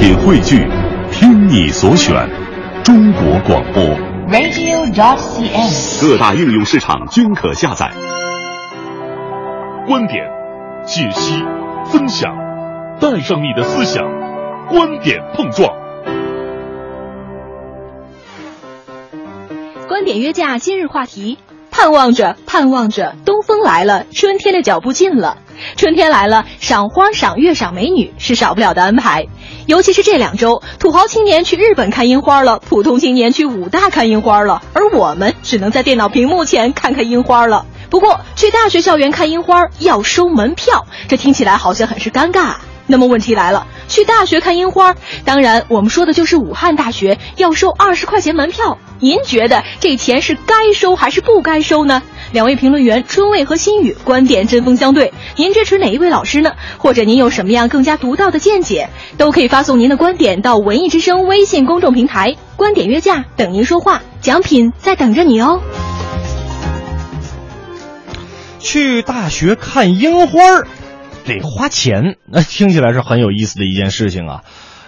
[0.00, 0.66] 品汇聚，
[1.12, 2.26] 听你所选，
[2.82, 3.84] 中国广播。
[4.30, 6.00] radio.dot.cn，。
[6.00, 7.92] 各大应用市场均可下载。
[9.86, 10.24] 观点、
[10.86, 11.44] 解析、
[11.84, 12.34] 分享，
[12.98, 14.02] 带上你的思想，
[14.70, 15.68] 观点碰撞。
[19.86, 21.36] 观点约架今日话题：
[21.70, 25.36] 盼望着，盼望着，东风来了，春天的脚步近了。
[25.76, 29.26] 春天来了，赏花、赏月、赏美女是少不了的安排。
[29.70, 37.66] 尤其是这两周，土豪青年去日本看樱花了，普通青年去武大看樱花了，而我们只能在电脑屏幕前看看樱花了。
[37.88, 42.56] 不过，去大学校园看樱花要收门票，这听起来好像很是尴尬。
[42.88, 48.76] 那么问题来了，去大学看樱花，当然我们说的就是武汉大学要收二十块钱门票。
[48.98, 52.02] 您觉得这钱是该收还是不该收呢？
[52.32, 56.52] 两位评论员春卫和心宇观点针锋相对，您支持哪一位老师呢？
[56.78, 65.60] 或者您有什么样更加独到的见解，都可以发送您的观点到文艺之声微信公众平台“观点约架”，等您说话，奖品在等着你哦。
[68.58, 70.68] 去大学看樱花儿
[71.24, 74.42] 得花钱，那听起来是很有意思的一件事情啊。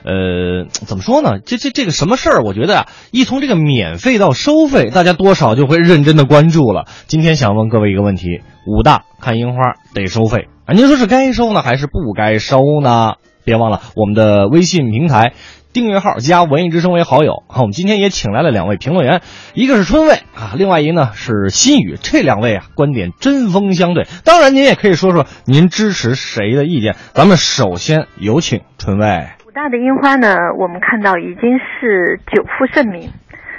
[0.05, 1.39] 呃，怎么说呢？
[1.45, 2.43] 这这这个什么事儿？
[2.43, 6.87] 我觉得啊，一从这个免费到收费，大家多少就会认真的关注了。
[7.07, 10.75] 今天想问各位一个问题：武大看樱花得收费啊？
[10.75, 13.15] 您说是该收呢，还是不该收呢？
[13.45, 15.33] 别忘了我们的微信平台。
[15.73, 17.61] 订阅号加文艺之声为好友啊！
[17.61, 19.23] 我们今天也请来了两位评论员，
[19.55, 21.97] 一个是春卫啊，另外一个呢是心宇。
[22.03, 26.95] 这两位啊观点针锋相对，当然您也可以说说您支持谁的意见。
[27.15, 29.42] 咱们首先有请春卫。
[29.53, 33.11] 武大的樱花呢，我们看到已经是久负盛名。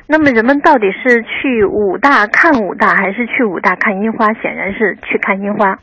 [0.08, 4.34] 那么人们到底是去武大看武大，还是去武大看樱花？
[4.34, 5.78] 显然是去看樱花。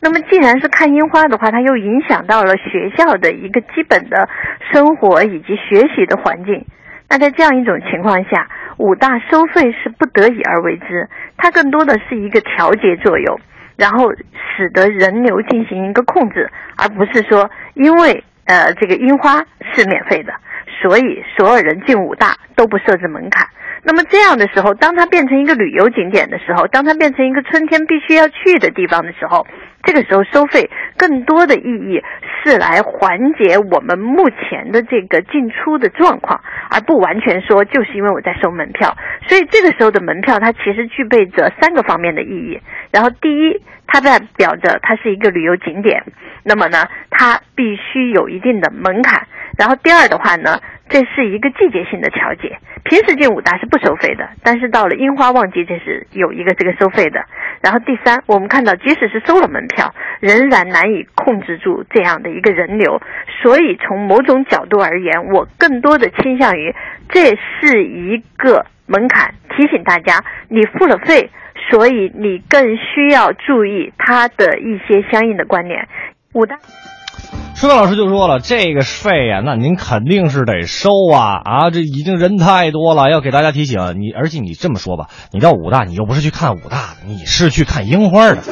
[0.00, 4.28] 那么既然是看樱花的话，它又影响到了学校的一个基本的
[4.70, 6.66] 生活以及学习的环境。
[7.08, 13.40] 那在这样一种情况下，武大收费是不得已而为之，它更多的是一个调节作用，
[13.78, 14.12] 然后
[14.54, 19.44] 使得人流进行一个控制，而不是说因为呃这个樱花
[19.74, 20.32] 是免费的，
[20.82, 23.46] 所以所有人进武大都不设置门槛。
[23.86, 29.46] 那么这样的时候，当它变成一个旅游景点的时候，当它变成一个春天必须要去的地方的时候，
[29.82, 32.02] 这个时候收费更多的意义
[32.42, 36.40] 是来缓解我们目前的这个进出的状况，
[36.70, 38.96] 而不完全说就是因为我在收门票。
[39.28, 42.58] 所以这个时候的门票它其实具备着三个方面的意义。
[42.90, 43.60] 然后第一，
[43.94, 46.02] 它代表着它是一个旅游景点，
[46.42, 49.24] 那么呢，它必须有一定的门槛。
[49.56, 52.58] 然后第二的话呢，这是一个季节性的调节。
[52.82, 57.24] 平时进武大是不收费的，但是到了樱花旺季，这是有一个这个收费的。
[57.62, 63.00] 然后第三，我们看到即使是收了门票，仍然难以控制住这样的一个人流。
[63.44, 66.74] 所以从某种角度而言，我更多的倾向于
[67.08, 71.30] 这是一个门槛，提醒大家你付了费，
[71.70, 75.88] 所以你更需要注意他的一些相应的观念。
[76.32, 76.56] 武大。
[77.56, 81.70] 春卫老师就说了，这个费呀、那您肯定是得收啊啊！
[81.70, 84.10] 这已经人太多了，要给大家提醒你。
[84.10, 88.42] 而且你这么说吧，你到武大，你又不是去看武大的，你是去看樱花的，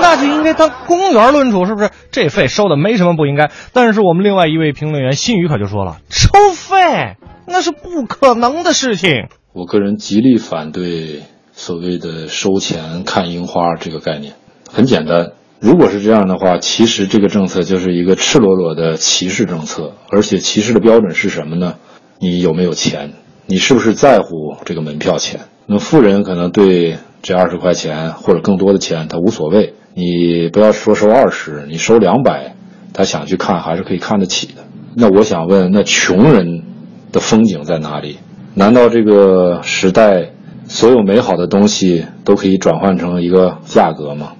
[0.00, 1.90] 那就应该当公园论处，是不是？
[2.12, 3.50] 这费收的没什么不应该。
[3.72, 9.26] 但是我们另外一位评论员新宇可就说了，收费那是不可能的事情。
[9.52, 11.22] 我个人极力反对
[11.62, 14.34] 所谓的收钱看樱花这个概念。
[14.68, 15.30] 很简单。
[15.60, 21.76] 如果是这样的话，其实这个政策就是一个赤裸裸的歧视政策，而且歧视的标准是什么呢？
[22.18, 23.12] 你有没有钱？
[23.46, 25.42] 你是不是在乎这个门票钱？
[25.66, 32.56] 那富人可能对这二十块钱或者更多的钱他无所谓，你不要说收二十，你收两百，
[32.92, 34.64] 他想去看还是可以看得起的。
[34.96, 36.64] 那我想问，那穷人
[37.12, 38.18] 的风景在哪里？
[38.54, 40.32] 难道这个时代
[40.72, 44.32] 所有美好的东西都可以转换成一个价格嘛？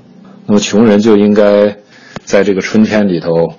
[0.47, 1.77] 那么穷人就应该
[2.25, 3.53] 在这个春天里头，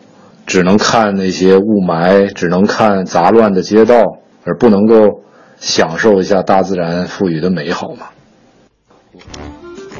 [0.47, 4.03] 只能看那些雾霾，只能看杂乱的街道，
[4.43, 5.21] 而不能够
[5.57, 8.07] 享受一下大自然赋予的美好嘛？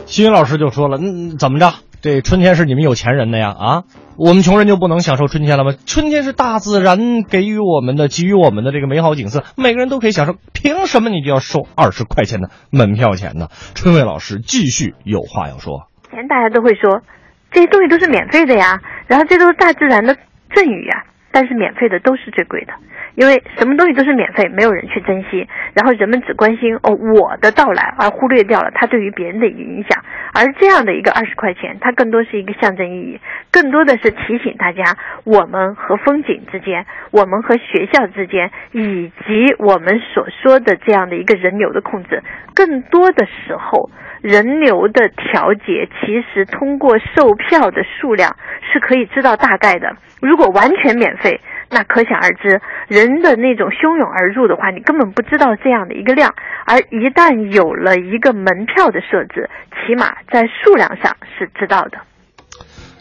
[0.07, 1.71] 新云老师就说了，嗯，怎么着？
[2.03, 3.55] 这春天是你们有钱人的呀？
[3.57, 3.83] 啊，
[4.17, 5.71] 我们穷人就不能享受春天了吗？
[5.85, 13.47] 春天是大自然给予我们的、给予我们的这个美好景色，每个人都可以享受，凭什么你就要收二十块钱的门票钱呢？
[13.73, 15.87] 春卫老师继续有话要说。
[16.11, 17.03] 以前大家都会说，
[17.51, 20.17] 这些东西都是免费的呀，然后这都是大自然的
[20.53, 21.05] 赠予呀。
[21.33, 22.73] 但是免费的都是最贵的，
[23.15, 30.03] 因为什么东西都是免费，没有人去珍惜，然后人们只关心哦我的到来，而忽略掉了它对于别人的影响。
[30.35, 33.19] 而这样的一个二十块钱，它更多是一个象征意义，
[33.51, 34.83] 更多的是提醒大家，
[35.23, 42.21] 我们和风景之间，我们和学校之间，以及我们所说的这样的一个人流的控制，
[42.53, 43.89] 更多的时候。
[44.23, 48.37] 人流的调节，其实通过售票的数量
[48.71, 49.97] 是可以知道大概的。
[50.21, 51.22] 如果完全免费，
[51.69, 56.33] 那可想而知，人的那种汹涌而入的话，你根本不知道这样的一个量。
[56.65, 59.49] 而一旦有了一个门票的设置，
[59.85, 61.97] 起码在数量上是知道的。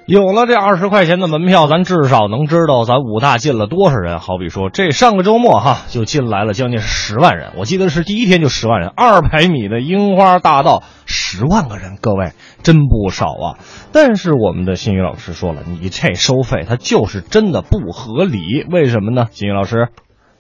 [0.06, 4.18] 有了这二十块钱的门票，咱至少能知道咱武大进了多少人。
[4.18, 8.90] 好比说，这上个周末哈就进来了将近十万人，我记得是第一天就十万人。
[8.96, 12.32] 二百米的樱花大道，十万个人，各位
[12.64, 13.58] 真不少啊。
[13.92, 19.26] 但是我们的新宇老师说了，你这收费它就是真的不合理，为什么呢？
[19.30, 19.88] 新宇老师，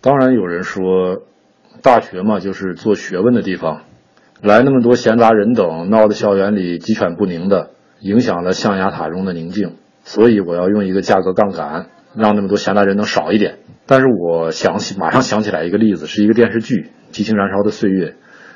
[0.00, 0.82] 当然有人说，
[1.82, 3.82] 大学嘛就是做学问的地方，
[4.42, 7.70] 来那么多闲杂人等，闹得校园里鸡犬不宁的。
[8.02, 13.58] 影响了象牙塔中的宁静，所以我要用一个价格杠杆，让那么多闲杂人能少一点。
[13.86, 16.74] 但是我想起，马上想起来一个例子，是一个电视剧
[17.12, 18.06] 《激情燃烧的岁月》，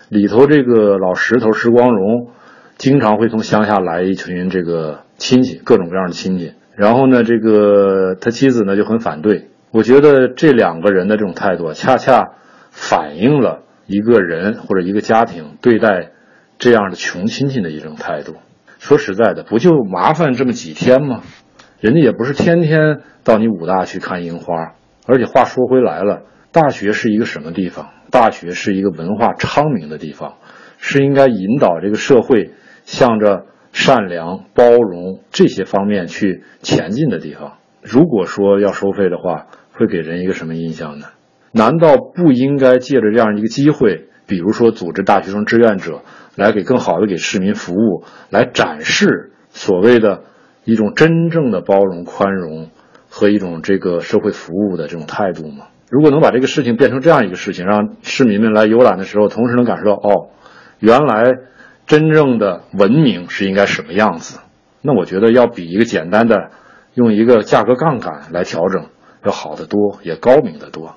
[0.08, 2.32] 里头这个老石头石光荣，
[2.76, 6.54] 经常会从乡下来一群这个亲戚，各种各样的亲戚。
[6.75, 9.48] 然后呢，这个他妻子呢就很反对。
[9.70, 12.32] 我觉得这两个人的这种态度，恰恰
[12.70, 16.10] 反映了一个人或者一个家庭对待
[16.58, 18.34] 这样的穷亲戚的一种态度。
[18.86, 21.22] 说实在的，不就麻烦这么几天吗？
[21.80, 24.74] 人家也不是天天到你武大去看樱花。
[25.08, 26.22] 而且话说回来了，
[26.52, 27.88] 大学是一个什么地方？
[28.12, 30.34] 大学是一个文化昌明的地方，
[30.78, 32.52] 是应该引导这个社会
[32.84, 37.54] 向着善良、包容这些方面去前进的地方。
[37.82, 41.06] 如果说要收费的话，会给人一个什么印象呢？
[41.50, 46.02] 难道不应该借着这样一个机会，比如说组织大学生志愿者？
[46.36, 50.22] 来给更好的给市民服务，来展示所谓的
[50.64, 52.70] 一种真正的包容、宽容
[53.08, 55.66] 和一种这个社会服务的这种态度吗？
[55.88, 60.30] 如果能把这个事情变成这样一个事情，让市民们来游览的时候，同时能感受到哦，
[60.78, 61.24] 原来
[61.86, 64.40] 真正的文明是应该什么样子，
[64.82, 66.50] 那我觉得要比一个简单的
[66.94, 68.86] 用一个价格杠杆来调整
[69.24, 70.96] 要好得多，也高明得多。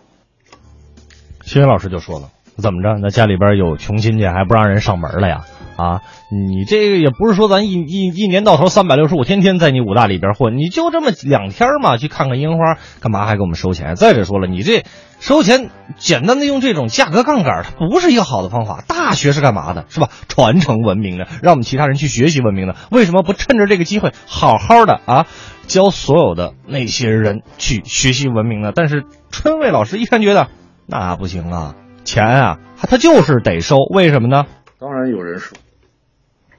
[1.44, 2.30] 新云老师就说了。
[2.60, 3.00] 怎么着？
[3.02, 5.42] 那家里边有穷亲戚还不让人上门了呀？
[5.78, 13.96] 啊，你这个也不是说咱一一一年到头三百六十五天天在你武大里边混，你就这么两天嘛，去看看樱花，干嘛还给我们收钱？
[13.96, 14.84] 再者说了，你这
[15.22, 18.84] 收钱简单的用这种价格杠杆，它不是一个好的方法。
[18.86, 19.86] 大学是干嘛的？
[19.88, 20.10] 是吧？
[20.28, 22.76] 传承文明的，让我们其他人去学习文明的。
[22.92, 25.28] 为什么不趁着这个机会好好的啊，
[25.68, 28.74] 教所有的那些人去学习文明呢？
[28.76, 30.50] 但是春卫老师一看觉得
[30.88, 31.76] 那不行啊。
[32.10, 32.58] 钱啊，
[32.90, 34.46] 他就是得收，为什么呢？
[34.80, 35.56] 当然有人收，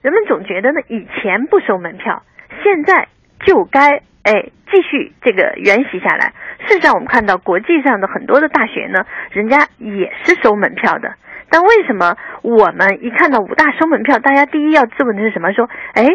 [0.00, 2.23] 人们总觉得呢，以前不收门票，
[2.62, 3.08] 现在
[3.44, 6.35] 就该哎继续这个沿袭下来。
[6.69, 11.14] 事实上，我们看到国际上的很多的大学呢，人家也是收门票的。
[11.50, 15.52] 但为什么我们一看到武大收门票，大家第一要质问的是什么？
[15.52, 16.06] 说，哎，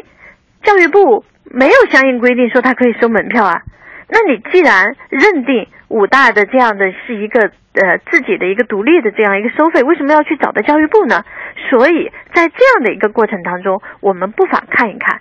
[0.64, 3.64] 教育部没有相应规定说他可以收门票啊？
[4.08, 7.52] 那你既然认定武大的这样的是一个。
[7.76, 11.26] 呃，自己的一个独立的这样一个收费，为什么要去找到教育部呢？
[11.70, 15.20] 所以在这样的一个过程当中，我们不妨看一看，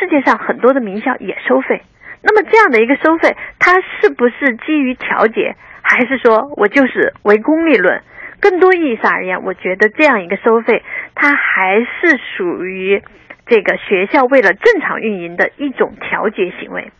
[0.00, 1.82] 世界上很多的名校也收费。
[2.22, 8.00] 那么这样的一个收费，它是不是基于调节，还是说我就是唯功利论？
[8.40, 10.82] 更多意义上而言，我觉得这样一个收费，
[11.14, 13.02] 它还是属于
[13.44, 16.90] 这个学校为了正常运营的一种调节行为。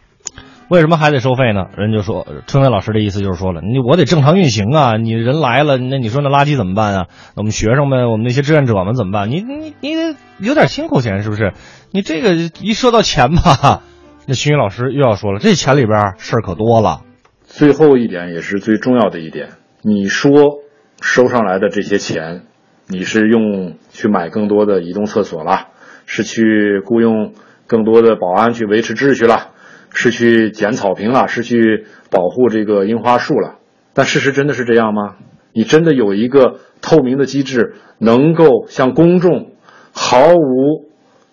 [0.68, 1.66] 为什么还得收费呢？
[1.76, 7.06] 人就说，春伟老师的意思就是说了，你我得正常运行啊，你人来了，那你说那垃圾怎么办啊？
[7.36, 9.30] 我们学生们，我们那些志愿者们怎么办？
[9.30, 11.52] 你你你得有点辛苦钱是不是？
[11.92, 13.82] 你这个一说到钱吧，
[14.26, 17.02] 那徐云老师又要说了，这钱里边事儿可多了。
[17.44, 19.50] 最后一点也是最重要的一点，
[19.82, 20.58] 你说
[21.00, 22.42] 收上来的这些钱，
[22.88, 25.68] 你是用去买更多的移动厕所了，
[26.06, 27.34] 是去雇佣
[27.68, 29.52] 更多的保安去维持秩序了？
[29.98, 33.56] 是去捡草坪了，是去保护这个樱花树了，
[33.94, 35.16] 但事实真的是这样吗？
[35.54, 39.52] 你真的有一个透明的机制，能够向公众
[39.94, 40.84] 毫无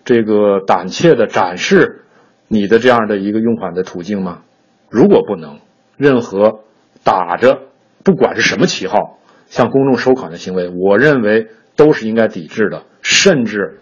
[0.06, 2.06] 这个胆怯的展示
[2.48, 4.40] 你的这样的一个用款的途径吗？
[4.88, 5.58] 如果不能，
[5.98, 6.60] 任何
[7.04, 7.58] 打着
[8.02, 13.80] 不管是什么旗号向公众收款的行为，我认为都是应该抵制的，甚至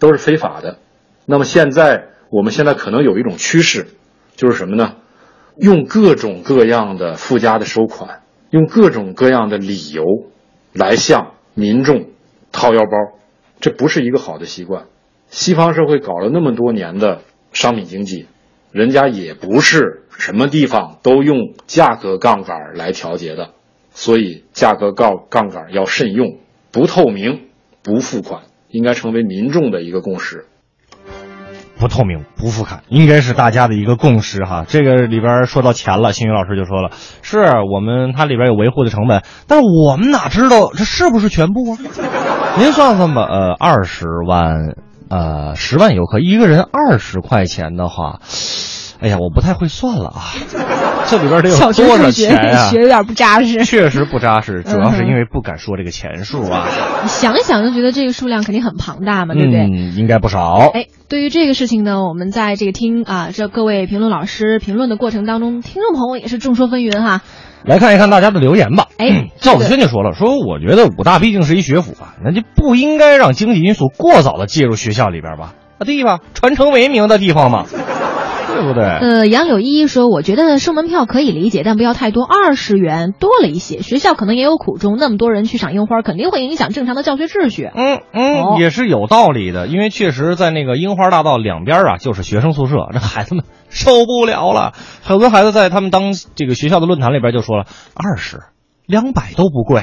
[0.00, 0.78] 都是非法的。
[1.24, 3.86] 那么现在，我们现在可能有一种趋势。
[4.36, 4.96] 就是什么呢？
[5.56, 10.04] 用各种各样的附加的收款，用各种各样的理由
[10.72, 12.08] 来向民众
[12.50, 13.18] 掏腰包，
[13.60, 14.86] 这不是一个好的习惯。
[15.28, 17.22] 西方社会搞了那么多年的
[17.52, 18.26] 商品经济，
[18.72, 23.50] 人家也不是什么地方都用价格杠杆来调节的，
[23.92, 26.38] 所以价格杠杠杆要慎用，
[26.72, 27.48] 不透明，
[27.82, 30.46] 不付款，应该成为民众的一个共识。
[31.78, 34.64] 不透明、不付款，应该是大家的一个共识哈。
[34.66, 36.90] 这个里边说到钱了，星宇老师就说了，
[37.22, 37.38] 是
[37.72, 41.78] 我们它里边有维护的成本，但是我们哪知道这是不是全部啊？
[42.58, 44.74] 您算算吧，呃，二十万，
[45.10, 48.20] 呃，十万游客，一个人二十块钱的话。
[49.04, 50.32] 哎呀，我不太会算了啊，
[51.08, 52.70] 这里边得有多少钱啊？
[52.70, 56.66] 学有点不扎实，确实不扎实，主要是因为不敢说这个钱数啊。
[57.02, 59.60] 你想一想就觉得这个数量肯定很庞大嘛，对不对？
[59.60, 60.70] 嗯，应该不少。
[60.72, 67.20] 哎，对于这个事情呢，我们在这个听啊，这各位评论老师评论的过程当中，听众朋友也是众说纷纭哈。
[67.66, 68.86] 来看一看大家的留言吧。
[68.96, 75.52] 哎，赵子轩就说了，说我觉得武大毕竟是一学府啊，那就不应该让经济因素过早的介入学校里边吧？
[75.76, 76.20] 啊，对吧？
[76.32, 77.66] 传承文明的地方嘛。
[78.54, 78.84] 对不对？
[78.84, 83.82] 呃，杨柳依依说，我觉得收门票可以理解，但不要太多，二十元多了一些。
[83.82, 87.68] 学校可能也有苦衷，那么多人去赏樱花，肯定会影响正常的教学秩序。
[87.74, 94.72] 嗯嗯，也是有道理的，因为确实在那个樱花大道两边啊，就是学生宿舍，这孩子们受不了了。
[95.02, 98.40] 很多孩子在他们当这个学校的论坛里边就说了，二十、
[98.86, 99.82] 两百都不贵。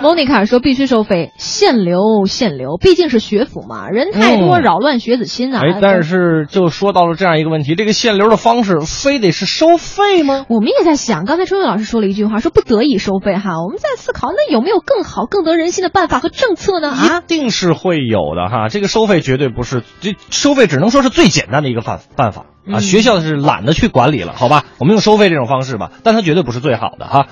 [0.00, 10.46] 莫妮卡说：“必须收费，限流限流，毕竟是学府嘛，人太多扰乱学子心啊。”哎，但是就说到了这样一个问题，这个限流的方式非得是收费吗？
[10.48, 16.94] 我们也在想，刚才春雨老师说了一句话，说不得已收费哈，我们在思考，那有没有更好、更得人心的办法和政策呢？
[16.96, 22.78] 一定是会有的哈，这个收费绝对不是，这收费只能说是最简单的一个办办法啊。
[22.78, 27.26] 学校是懒得去管理了，好吧，我们用收费这种方式吧，但它绝对不是最好的哈。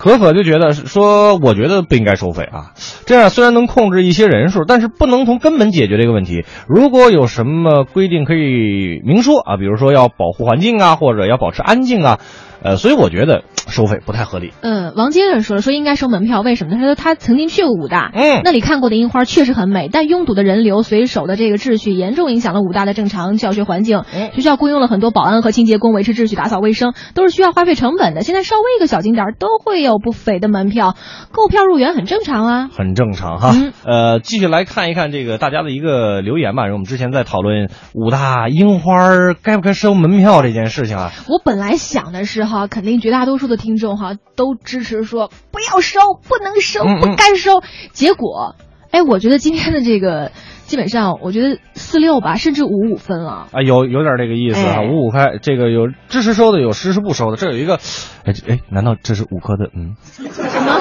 [0.00, 2.72] 可可就觉得说，我觉得不应该收费啊，
[3.04, 6.46] 这样虽然能控制一些人数，但是不能从根本解决这个问题。
[6.66, 12.18] 如果有什么规定可以明说啊，比如说要保护环境啊，或者要保持安静啊。
[12.62, 14.52] 呃，所以我觉得收费不太合理。
[14.60, 16.74] 嗯，王先生说了，说应该收门票，为什么？
[16.74, 24.04] 他说他曾经去过武大，嗯，那里看过的樱花确实很美，但拥堵的人流、随手的这个秩序，严重影响了武大的正常教学环境。
[24.14, 28.20] 嗯学校雇佣了很多保安和清洁工维持秩序、打扫卫生，都是需要花费成本的。
[28.20, 30.94] 现在稍微一个小景点都会有不菲的门票，
[31.32, 33.54] 购票入园很正常啊，很正常哈。
[33.84, 36.64] 呃，继续来看一看这个大家的一个留言吧。
[36.64, 42.49] 因为我们之前在讨论武大樱花该不该收门票这件事情啊，我本来想的是。
[42.50, 47.62] 哈，肯定绝大多数的听众哈都支持说不要收，不能收，不该收。
[47.92, 48.56] 结果，
[48.90, 50.32] 哎，我觉得今天的这个
[50.66, 55.38] 基本上，我觉得四六吧，甚至五五分了啊，有有点这个意思啊，五五开。
[55.40, 57.36] 这个有支持收的，有支持不收的。
[57.36, 57.76] 这有一个，
[58.24, 59.70] 哎哎，难道这是五科的？
[59.74, 60.22] 嗯，什
[60.60, 60.80] 么？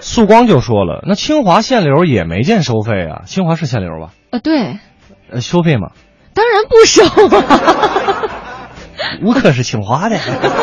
[0.00, 4.12] 素光就说了，那清华限流也没见收费啊，清华是限流吧？
[4.30, 4.78] 啊，对，
[5.30, 5.92] 呃，收费吗？
[6.34, 8.03] 当然不收啊。
[9.22, 10.18] 吴克是清华的，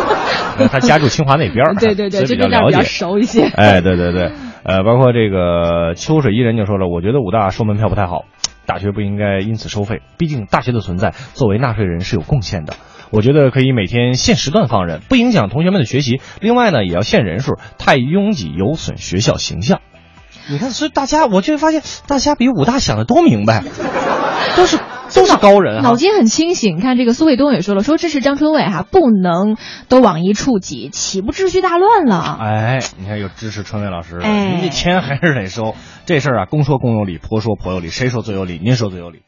[0.72, 3.46] 他家住清华那边对对对，比较了解，熟一些。
[3.46, 4.32] 哎，对对对，
[4.64, 8.26] 呃，包括这个秋水伊人就说了，我觉得武大收门票不太好，
[8.66, 12.74] 大学不应该因此收费，毕竟大学的存在，作为纳税人是有贡献的。
[13.12, 16.22] 我觉得可以每天限时段放人，不影响同学们的学习。
[16.40, 19.82] 另外呢，也要限人数，太拥挤有损学校形象。
[20.50, 23.64] 你看，所以大家，我就发现大家比武大想的都明白，
[24.56, 24.78] 都是。
[25.14, 26.78] 都是高人，脑筋很清醒。
[26.78, 29.58] 你看这个苏卫东也说了，说支持张春伟哈，不能
[29.90, 32.38] 都往一处挤，岂不秩序大乱了？
[32.40, 35.76] 哎，你看有支持春伟老师，您这钱还是得收。
[36.06, 38.60] 这事儿啊，公说公有理，婆说婆有理，谁说最有理？
[38.64, 39.22] 您说最有理。